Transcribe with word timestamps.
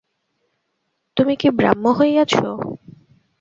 তুমি 1.17 1.33
কি 1.41 1.47
ব্রাহ্ম 1.57 1.85
হইয়াছ? 1.97 2.33